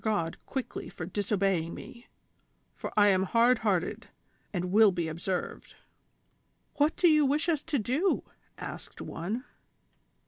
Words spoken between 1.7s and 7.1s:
me, for I am hard hearted and will be observed."" What do